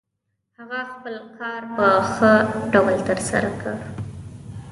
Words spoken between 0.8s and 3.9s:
خپل کار په ښه ډول ترسره کړ.